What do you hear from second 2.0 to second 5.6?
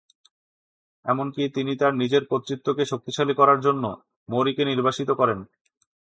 নিজের কর্তৃত্বকে শক্তিশালী করার জন্য মোরিকে নির্বাসিত করেন।